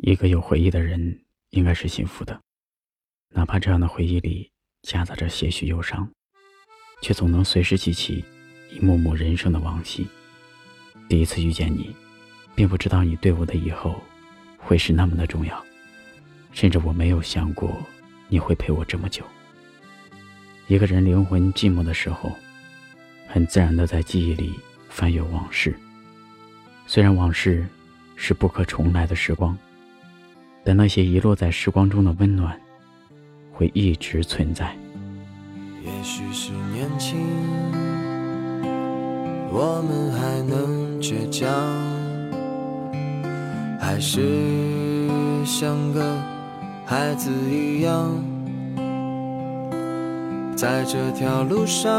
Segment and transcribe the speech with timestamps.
[0.00, 2.40] 一个有回忆的人应该是幸福的，
[3.30, 4.48] 哪怕这样的回忆里
[4.82, 6.08] 夹杂着些许忧伤，
[7.02, 8.24] 却总能随时记起
[8.70, 10.06] 一幕幕人生的往昔。
[11.08, 11.94] 第一次遇见你，
[12.54, 14.00] 并不知道你对我的以后
[14.56, 15.64] 会是那么的重要，
[16.52, 17.76] 甚至我没有想过
[18.28, 19.24] 你会陪我这么久。
[20.68, 22.32] 一个人灵魂寂寞的时候，
[23.26, 24.54] 很自然的在记忆里
[24.88, 25.76] 翻阅往事，
[26.86, 27.66] 虽然往事
[28.14, 29.58] 是不可重来的时光。
[30.64, 32.58] 但那些遗落在时光中的温暖，
[33.52, 34.76] 会一直存在。
[35.82, 37.16] 也许是年轻，
[39.50, 41.48] 我们还能倔强，
[43.80, 44.20] 还是
[45.46, 46.16] 像个
[46.84, 48.12] 孩子一样，
[50.54, 51.90] 在这条路上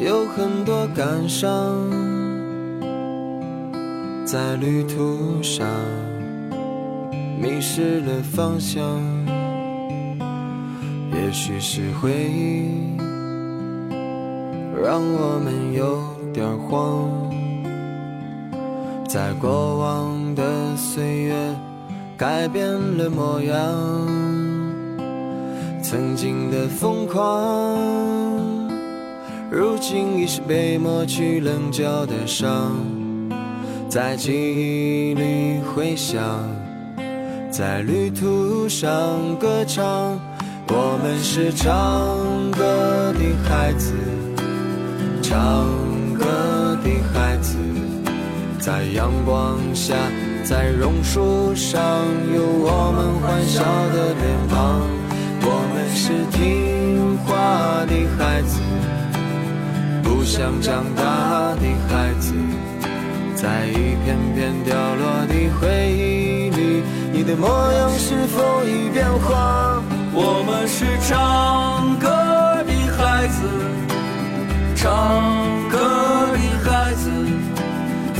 [0.00, 1.88] 有很多感伤，
[4.24, 5.64] 在旅途上。
[7.40, 8.82] 迷失了方向，
[11.12, 12.96] 也许是回忆
[14.82, 15.98] 让我们有
[16.32, 17.08] 点慌。
[19.08, 21.34] 在过往的岁月
[22.16, 22.64] 改变
[22.96, 23.56] 了模样，
[25.82, 27.78] 曾经的疯狂，
[29.50, 32.74] 如今已是被抹去棱角的伤，
[33.88, 36.22] 在记忆里回响。
[37.52, 38.88] 在旅途上
[39.38, 40.18] 歌唱，
[40.68, 43.92] 我们是唱歌的孩子，
[45.20, 45.68] 唱
[46.18, 46.24] 歌
[46.82, 47.58] 的孩子，
[48.58, 49.94] 在阳光下，
[50.42, 51.82] 在榕树上，
[52.34, 54.80] 有我们欢笑的脸庞。
[55.44, 58.62] 我们是听话的孩子，
[60.02, 62.32] 不想长大的孩子，
[63.34, 66.31] 在一片片掉落的回忆。
[67.24, 69.80] 你的模样是否已变化？
[70.12, 72.08] 我们是唱歌
[72.66, 73.46] 的孩子，
[74.74, 74.90] 唱
[75.68, 75.78] 歌
[76.32, 76.38] 的
[76.68, 77.12] 孩子，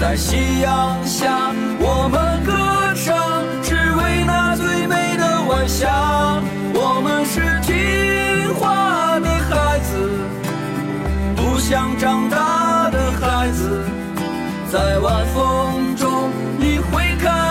[0.00, 2.54] 在夕阳下，我们歌
[2.94, 6.40] 唱，只为那最美的晚霞。
[6.72, 10.08] 我们是听话的孩子，
[11.34, 13.82] 不想长大的孩子，
[14.70, 17.41] 在晚风中，你会看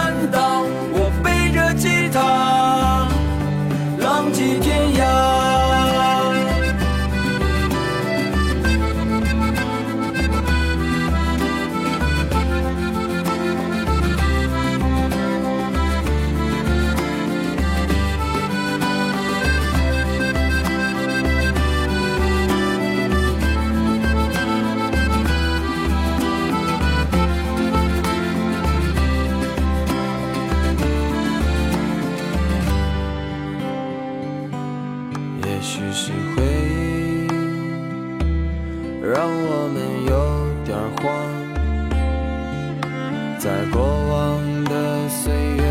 [43.42, 45.64] 在过往的岁月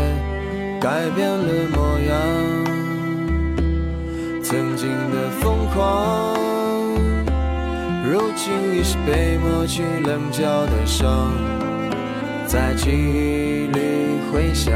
[0.81, 2.11] 改变了模样，
[4.43, 6.35] 曾经的疯狂，
[8.03, 11.31] 如今已是被抹去棱角的伤，
[12.45, 14.73] 在记忆里回响，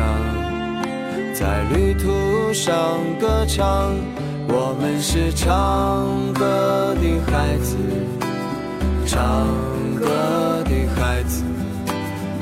[1.34, 3.94] 在旅途上歌唱，
[4.48, 7.76] 我们是唱歌的孩子。
[9.06, 9.48] 唱，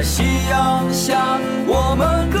[0.00, 2.38] 在夕阳下，我们歌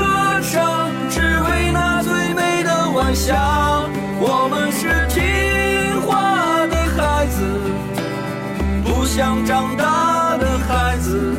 [0.50, 3.36] 唱，只为那最美的晚霞。
[4.18, 7.44] 我们是听话的孩子，
[8.82, 11.34] 不想长大的孩子，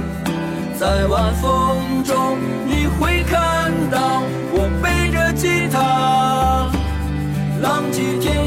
[0.80, 2.38] 在晚风中，
[2.68, 4.22] 你会看到
[4.54, 6.70] 我背着吉他，
[7.64, 8.41] 浪迹天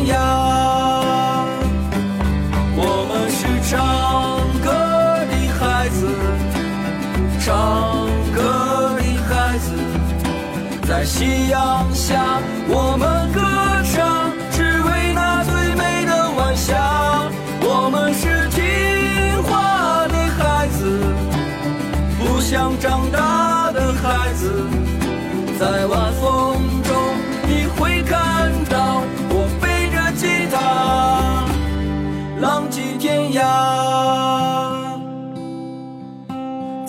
[7.44, 9.76] 唱歌的孩子
[10.88, 13.43] 在夕阳下我们歌
[13.93, 14.34] 唱